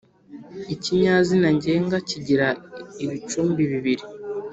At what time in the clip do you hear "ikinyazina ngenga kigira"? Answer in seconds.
0.73-2.47